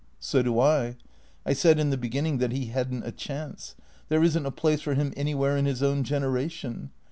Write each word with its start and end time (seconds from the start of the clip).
"So 0.31 0.41
do 0.41 0.59
I. 0.59 0.95
I 1.45 1.53
said 1.53 1.77
in 1.77 1.91
the 1.91 1.95
beginning 1.95 2.39
that 2.39 2.51
he 2.51 2.65
had 2.69 2.91
n't 2.91 3.05
a 3.05 3.11
chance. 3.11 3.75
There 4.09 4.23
is 4.23 4.35
n't 4.35 4.47
a 4.47 4.51
place 4.51 4.81
for 4.81 4.95
him 4.95 5.13
anywhere 5.15 5.55
in 5.55 5.65
his 5.65 5.83
own 5.83 6.03
generation. 6.03 6.89